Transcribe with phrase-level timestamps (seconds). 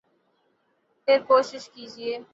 [1.07, 2.17] پھر کوشش کیجئے